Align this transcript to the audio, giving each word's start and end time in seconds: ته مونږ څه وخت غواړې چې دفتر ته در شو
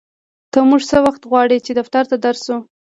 ته 0.51 0.59
مونږ 0.69 0.81
څه 0.89 0.97
وخت 1.05 1.21
غواړې 1.31 1.57
چې 1.65 1.71
دفتر 1.79 2.03
ته 2.09 2.15
در 2.23 2.35
شو 2.43 2.55